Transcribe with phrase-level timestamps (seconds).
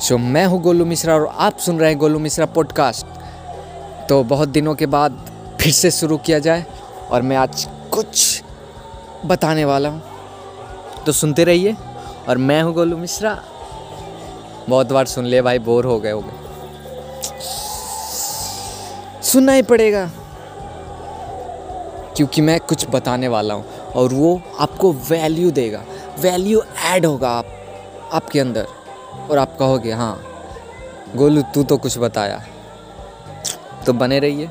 [0.00, 3.06] सो so, मैं हूँ गोलू मिश्रा और आप सुन रहे हैं गोलू मिश्रा पॉडकास्ट
[4.08, 6.66] तो बहुत दिनों के बाद फिर से शुरू किया जाए
[7.10, 8.42] और मैं आज कुछ
[9.26, 10.02] बताने वाला हूँ.
[11.06, 11.76] तो सुनते रहिए
[12.28, 13.42] और मैं हूँ गोलू मिश्रा.
[14.68, 16.32] बहुत बार सुन लिए भाई बोर हो गए हो गए
[19.22, 20.10] सुनना ही पड़ेगा.
[22.16, 25.84] क्योंकि मैं कुछ बताने वाला हूँ और वो आपको वैल्यू देगा.
[26.20, 27.46] वैल्यू ऐड होगा आप
[28.12, 28.66] आपके अंदर.
[29.30, 30.14] और आप कहोगे हाँ
[31.16, 32.42] गोलू, तू तो कुछ बताया।
[33.86, 34.48] तो बने रहिए।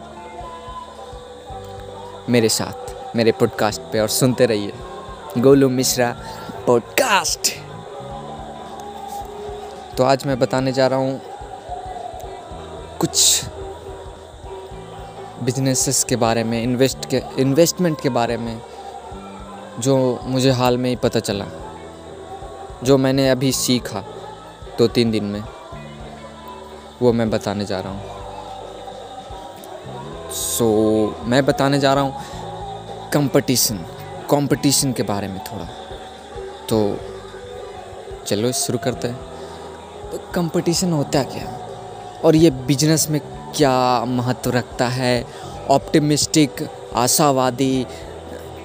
[2.30, 4.74] मेरे साथ, मेरे पॉडकास्ट पे और सुनते रहिए।
[5.38, 6.16] गोलू मिश्रा
[6.68, 7.56] पॉडकास्ट
[9.98, 11.22] तो आज मैं बताने जा रहा हूँ
[13.00, 13.44] कुछ
[15.44, 18.62] बिजनेसेस के बारे में इन्वेस्ट के इन्वेस्टमेंट के बारे में,
[19.80, 21.46] जो मुझे हाल में ही पता चला,
[22.84, 24.04] जो मैंने अभी सीखा।
[24.78, 25.44] दो तीन दिन में।
[27.02, 28.18] वो मैं बताने जा रहा हूँ।
[30.32, 30.68] सो
[31.20, 32.14] so, मैं बताने जा रहा हूँ
[33.12, 33.78] कंपटीशन
[34.32, 35.66] कंपटीशन के बारे में थोड़ा।
[36.70, 36.98] तो
[38.28, 39.18] चलो शुरू करते हैं।
[40.12, 41.70] तो कंपटीशन होता क्या?
[42.26, 43.22] और ये बिज़नेस में
[43.56, 45.26] क्या महत्व रखता है?
[45.70, 47.86] ऑप्टिमिस्टिक आशावादी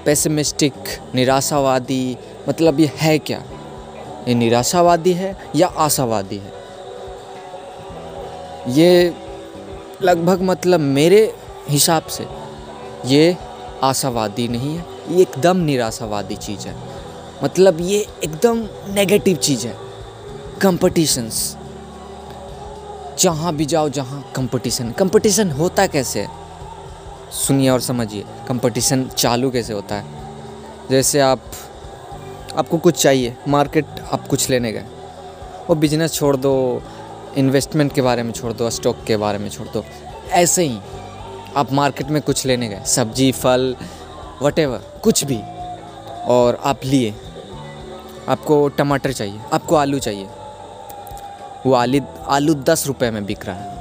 [0.04, 0.74] पेसिमिस्टिक
[1.14, 2.16] निराशावादी
[2.48, 3.42] मतलब ये है क्या?
[4.28, 6.53] ये निराशावादी है या आशावादी है?
[8.69, 9.15] ये
[10.03, 11.34] लगभग मतलब मेरे
[11.69, 12.27] हिसाब से
[13.06, 13.37] ये
[13.83, 16.77] आशावादी नहीं है, ये एकदम निराशावादी चीज़ है।
[17.45, 19.77] मतलब ये एकदम नेगेटिव चीज़ है।
[20.62, 21.56] कंपटीशंस
[23.19, 26.28] जहाँ भी जाओ, जहाँ कंपटीशन कंपटीशन होता कैसे है?
[27.33, 30.05] सुनिए और समझिए कंपटीशन चालू कैसे होता है?
[30.91, 31.43] जैसे आप
[32.56, 34.84] आपको कुछ चाहिए मार्केट आप कुछ लेने गए।
[35.69, 36.82] वो बिज़नेस छोड़ दो
[37.37, 39.84] इन्वेस्टमेंट के बारे में छोड़ दो स्टॉक के बारे में छोड़ दो।
[40.31, 40.78] ऐसे ही
[41.56, 43.76] आप मार्केट में कुछ लेने गए, सब्ज़ी, फल
[44.43, 44.54] वट
[45.03, 45.41] कुछ भी।
[46.26, 47.15] और आप लिए।
[48.28, 50.26] आपको टमाटर चाहिए, आपको आलू चाहिए।
[51.66, 53.76] वो आलू आलू दस रुपये में बिक रहा है।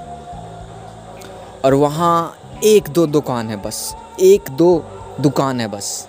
[1.66, 4.84] और वहाँ एक दो दुकान है बस, एक दो
[5.22, 6.08] दुकान है बस।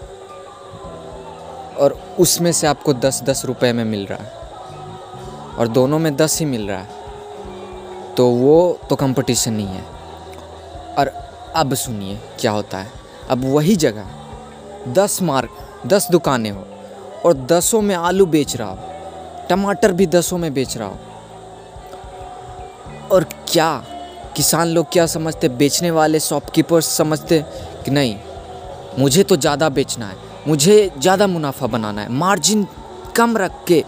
[1.82, 4.30] और उसमें से आपको दस दस रुपए में मिल रहा है।
[5.58, 9.84] और दोनों में दस ही मिल रहा है। तो वो तो कंपटीशन नहीं है।
[10.98, 11.08] और
[11.56, 12.90] अब सुनिए क्या होता है।
[13.30, 14.06] अब वही जगह,
[14.88, 16.64] दस मार्क दस दुकानें हो
[17.24, 18.78] और दसों में आलू बेच रहा हो।
[19.48, 20.98] टमाटर भी दसों में बेच रहा हो।
[23.12, 23.84] और क्या
[24.36, 25.48] किसान लोग क्या समझते?
[25.48, 27.44] बेचने वाले शॉपकीपर्स समझते
[27.84, 28.16] कि नहीं,
[28.98, 30.16] मुझे तो ज़्यादा बेचना है।
[30.48, 32.66] मुझे ज़्यादा मुनाफा बनाना है। मार्जिन
[33.16, 33.84] कम रख के,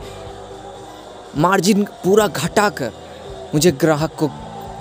[1.37, 2.93] मार्जिन पूरा घटा कर
[3.55, 4.29] मुझे ग्राहक को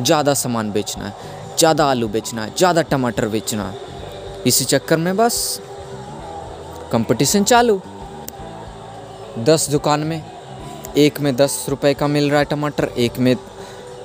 [0.02, 1.14] ज़्यादा सामान बेचना है,
[1.58, 3.92] ज़्यादा आलू बेचना है, ज़्यादा टमाटर बेचना है।
[4.48, 5.60] इसी चक्कर में बस
[6.92, 7.82] कंपटीशन चालू।
[9.40, 10.22] दस दुकान में
[10.98, 13.36] एक में दस रुपए का मिल रहा है टमाटर, एक में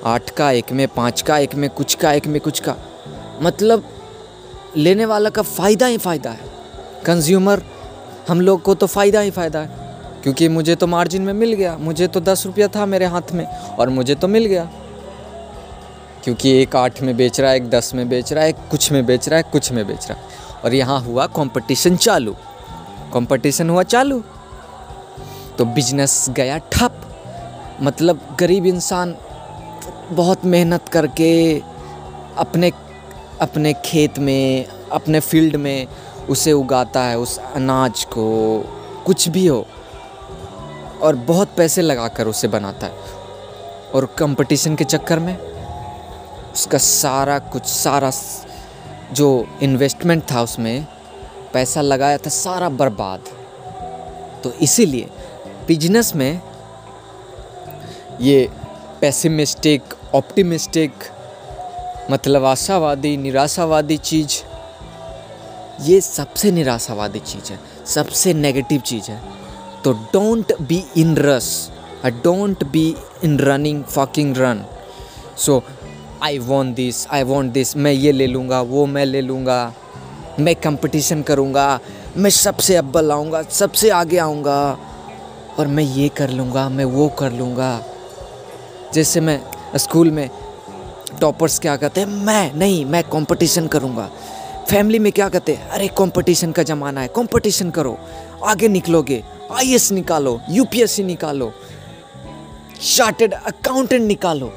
[0.05, 2.75] आठ का, एक में पाँच का, एक में कुछ का, एक में कुछ का।
[3.41, 3.83] मतलब
[4.77, 6.58] लेने वाला का फ़ायदा ही फ़ायदा है।
[7.05, 7.61] कंज्यूमर
[8.27, 9.67] हम लोग को तो फ़ायदा ही फ़ायदा है।
[10.23, 13.45] क्योंकि मुझे तो मार्जिन में मिल गया, मुझे तो दस रुपया था मेरे हाथ में
[13.47, 14.69] और मुझे तो मिल गया।
[16.23, 18.91] क्योंकि एक आठ में बेच रहा है, एक दस में बेच रहा है, एक कुछ
[18.91, 20.23] में बेच रहा है, कुछ में बेच रहा है।
[20.65, 22.35] और यहाँ हुआ कंपटीशन चालू।
[23.13, 24.23] कंपटीशन हुआ चालू।
[25.57, 27.01] तो बिज़नेस गया ठप।
[27.81, 29.15] मतलब गरीब इंसान
[30.09, 31.61] बहुत मेहनत करके
[32.37, 32.71] अपने
[33.41, 35.87] अपने खेत में, अपने फ़ील्ड में
[36.29, 38.59] उसे उगाता है, उस अनाज को,
[39.05, 39.67] कुछ भी हो,
[41.01, 42.93] और बहुत पैसे लगाकर उसे बनाता है।
[43.95, 45.37] और कंपटीशन के चक्कर में
[46.53, 48.11] उसका सारा कुछ, सारा
[49.13, 50.87] जो इन्वेस्टमेंट था उसमें,
[51.53, 53.19] पैसा लगाया था, सारा बर्बाद।
[54.43, 55.09] तो इसीलिए
[55.67, 56.41] बिज़नेस में
[58.21, 58.49] ये
[59.01, 59.83] पैसिमिस्टिक
[60.15, 60.93] ऑप्टिमिस्टिक
[62.11, 64.48] मतलब आशावादी, निराशावादी चीज़
[65.81, 69.21] ये सबसे निराशावादी चीज़ है, सबसे नेगेटिव चीज़ है।
[69.83, 71.49] तो don't be in rush
[72.23, 74.63] don't be in running fucking run
[75.37, 75.61] so
[76.23, 79.73] I want this I want this मैं ये ले लूँगा, वो मैं ले लूँगा,
[80.39, 81.79] मैं कंपटीशन करूँगा,
[82.17, 84.77] मैं सबसे अब्बल आऊँगा, सबसे आगे आऊँगा
[85.59, 87.71] और मैं ये कर लूँगा, मैं वो कर लूँगा।
[88.93, 89.39] जैसे मैं
[89.77, 90.29] स्कूल में
[91.21, 94.09] टॉपर्स क्या कहते हैं, मैं, नहीं, मैं कंपटीशन करूँगा।
[94.69, 95.69] फैमिली में क्या कहते हैं?
[95.69, 97.97] अरे कंपटीशन का ज़माना है। कंपटीशन करो।
[98.43, 101.53] आगे निकलोगे। आई निकालो। यूपीएससी निकालो।
[102.81, 104.53] चार्टेड अकाउंटेंट निकालो।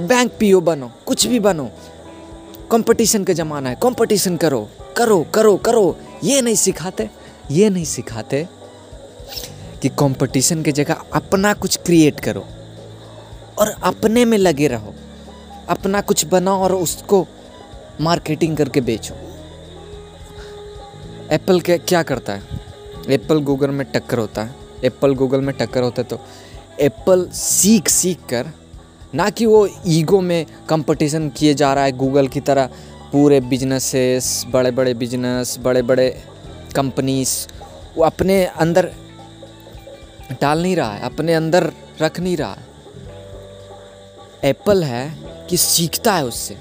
[0.00, 1.70] बैंक पीओ बनो। कुछ भी बनो।
[2.70, 7.10] कंपटीशन का ज़माना है। कंपटीशन करो। करो करो करो। ये नहीं सिखाते।
[7.50, 8.48] ये नहीं सिखाते
[9.82, 12.46] कि कंपटीशन की जगह अपना कुछ क्रिएट करो।
[13.58, 14.94] और अपने में लगे रहो।
[15.68, 17.26] अपना कुछ बनाओ और उसको
[18.00, 19.14] मार्केटिंग करके बेचो।
[21.32, 22.42] एप्पल क्या क्या करता है?
[23.10, 24.54] एप्पल गूगल में टक्कर होता है।
[24.84, 26.18] एप्पल गूगल में टक्कर होता है तो
[26.80, 28.46] एप्पल सीख सीख कर,
[29.14, 32.66] ना कि वो ईगो में कंपटीशन किए जा रहा है गूगल की तरह,
[33.12, 36.08] पूरे बिजनेसेस बड़े बड़े बिज़नेस बड़े बड़े
[36.76, 37.34] कंपनीज़
[37.96, 38.90] वो अपने अंदर
[40.40, 41.72] डाल नहीं रहा है, अपने अंदर
[42.02, 42.64] रख नहीं रहा है।
[44.44, 46.56] एप्पल है कि सीखता है उससे।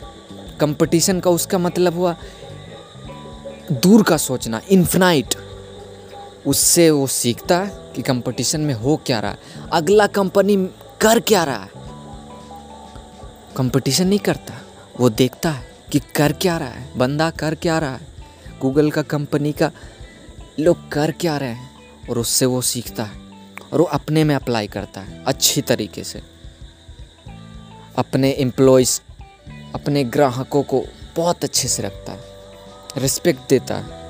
[0.60, 2.16] कंपटीशन का उसका मतलब हुआ।
[3.72, 5.36] दूर का सोचना इन्फिनाइट
[6.48, 9.38] उससे वो सीखता है कि कंपटीशन में हो क्या रहा। है
[9.74, 10.70] अगला कंपनी
[11.02, 11.70] कर क्या रहा। है
[13.58, 14.54] कंपटीशन नहीं करता,
[15.00, 18.08] वो देखता है कि कर क्या रहा है। बंदा कर क्या रहा है।
[18.62, 19.72] गूगल का कंपनी का
[20.60, 21.76] लोग कर क्या रहे हैं।
[22.10, 23.20] और उससे वो सीखता है
[23.74, 26.22] और वो अपने में अप्लाई करता है अच्छी तरीके से।
[27.98, 29.02] अपने एम्प्लॉयज़
[29.76, 30.84] अपने ग्राहकों को
[31.16, 32.20] बहुत अच्छे से रखता है
[32.98, 34.04] रिस्पेक्ट देता है।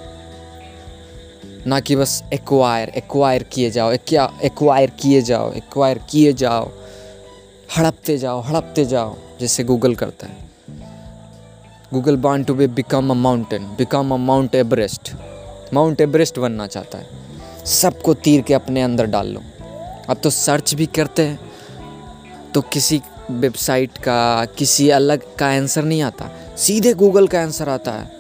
[1.67, 6.71] ना कि बस एक्वायर एक्वायर किए जाओ एक्वायर किए जाओ एक्वायर किए जाओ,
[7.77, 10.43] हड़पते जाओ हड़पते जाओ, जैसे गूगल करता है।
[11.93, 15.11] गूगल बान to be become a mountain become a Mount Everest
[15.73, 19.41] Mount Everest बनना चाहता है। सबको तीर के अपने अंदर डाल लो।
[20.09, 21.39] अब तो सर्च भी करते हैं
[22.53, 27.91] तो किसी वेबसाइट का किसी अलग का आंसर नहीं आता। सीधे गूगल का आंसर आता
[27.91, 28.11] है।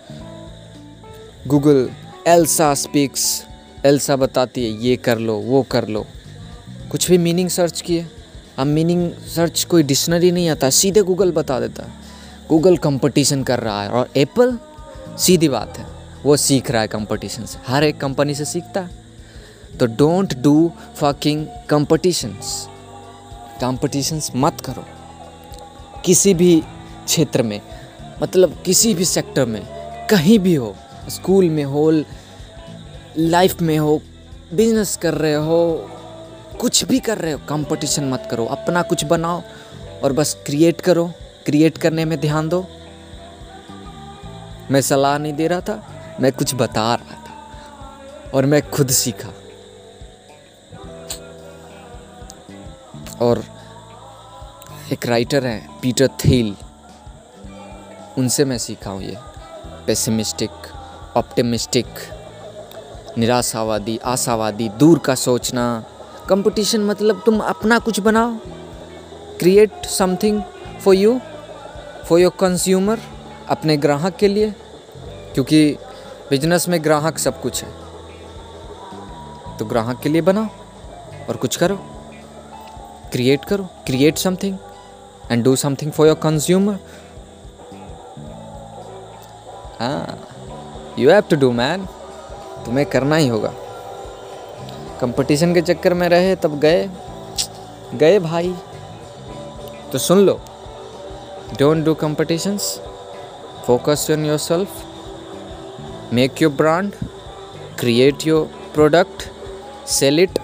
[1.47, 1.89] गूगल
[2.27, 3.45] एल्सा स्पीक्स
[3.85, 6.05] एल्सा बताती है, ये कर लो, वो कर लो।
[6.91, 8.05] कुछ भी मीनिंग सर्च किए।
[8.57, 11.83] अब मीनिंग सर्च कोई डिक्शनरी नहीं आता, सीधे गूगल बता देता
[12.49, 14.57] गूगल कंपटीशन कर रहा है और एप्पल
[15.19, 15.85] सीधी बात है,
[16.23, 19.03] वो सीख रहा है कंपटीशन से हर एक कंपनी से सीखता है।
[19.79, 22.67] तो don't do fucking competitions
[23.61, 24.85] competitions मत करो।
[26.05, 26.61] किसी भी
[27.05, 27.59] क्षेत्र में
[28.21, 29.61] मतलब किसी भी सेक्टर में,
[30.09, 30.75] कहीं भी हो
[31.09, 31.89] स्कूल में हो
[33.17, 34.01] लाइफ में हो
[34.53, 35.89] बिज़नेस कर रहे हो,
[36.61, 39.41] कुछ भी कर रहे हो कंपटीशन मत करो, अपना कुछ बनाओ
[40.03, 41.11] और बस क्रिएट करो।
[41.45, 42.65] क्रिएट करने में ध्यान दो।
[44.71, 45.75] मैं सलाह नहीं दे रहा था,
[46.19, 49.33] मैं कुछ बता रहा था और मैं खुद सीखा।
[53.21, 53.43] और
[54.91, 56.55] एक राइटर हैं पीटर थील
[58.17, 59.17] उनसे मैं सीखा हूँ ये।
[59.87, 60.49] पेसिमिस्टिक
[61.17, 61.85] ऑप्टिमिस्टिक
[63.17, 65.85] निराशावादी, आशावादी, दूर का सोचना।
[66.29, 68.35] कंपटीशन मतलब तुम अपना कुछ बनाओ।
[69.39, 70.41] Create something
[70.81, 71.19] for you
[72.09, 72.99] for your consumer
[73.49, 74.51] अपने ग्राहक के लिए।
[75.33, 75.77] क्योंकि
[76.29, 77.71] बिज़नेस में ग्राहक सब कुछ है।
[79.57, 80.47] तो ग्राहक के लिए बनाओ
[81.29, 81.75] और कुछ करो।
[83.11, 84.57] क्रिएट करो create something
[85.31, 86.79] and do something for your consumer
[89.79, 90.19] हाँ
[90.99, 91.85] you have to do man
[92.65, 93.53] तुम्हें करना ही होगा।
[95.01, 96.89] कंपटीशन के चक्कर में रहे, तब गए।
[97.93, 98.53] गए भाई।
[99.91, 100.39] तो सुन लो।
[101.59, 102.69] Don't do competitions
[103.65, 106.91] focus on yourself make your brand
[107.79, 109.29] create your product
[109.89, 110.39] sell it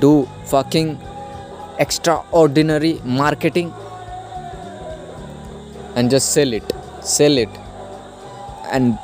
[0.00, 0.96] do fucking
[1.78, 3.72] extraordinary marketing
[5.96, 7.48] and just sell it sell it
[8.70, 8.98] and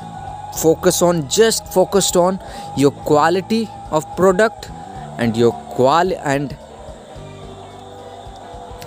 [0.57, 2.39] focus on just focused on
[2.77, 4.69] your quality of product
[5.17, 6.57] and your qual and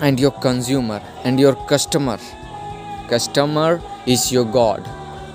[0.01, 2.17] and your consumer and your customer.
[3.09, 4.83] Customer is your god.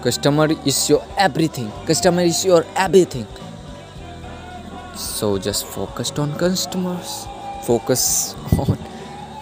[0.02, 1.70] Customer is your everything.
[1.86, 3.26] Customer is your everything.
[4.94, 7.26] So just focused on customers.
[7.68, 8.02] Focus
[8.58, 8.76] on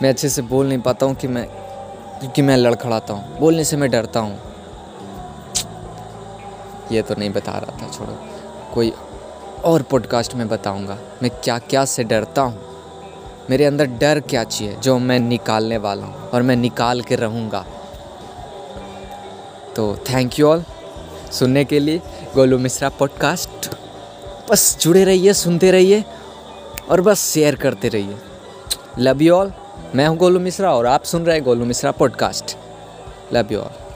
[0.02, 1.46] मैं अच्छे से बोल नहीं पाता हूँ कि मैं,
[2.20, 4.38] क्योंकि मैं लड़खड़ाता हूँ। बोलने से मैं डरता हूँ।
[6.92, 8.18] ये तो नहीं बता रहा था, छोड़ो।
[8.74, 8.92] कोई
[9.64, 12.58] और पॉडकास्ट में बताऊँगा। मैं क्या क्या से डरता हूँ।
[13.50, 17.64] मेरे अंदर डर क्या चाहिए, जो मैं निकालने वाला हूँ और मैं निकाल के रहूँगा।
[19.76, 20.64] तो थैंक यू ऑल
[21.32, 22.02] सुनने के लिए
[22.34, 23.74] गोलू मिश्रा पॉडकास्ट
[24.50, 26.04] बस जुड़े रहिए, सुनते रहिए।
[26.90, 28.16] और बस शेयर करते रहिए।
[28.98, 29.52] लव यू ऑल
[29.94, 32.56] मैं हूँ गोलू मिश्रा और आप सुन रहे हैं Golu Mishra podcast
[33.32, 33.87] love you all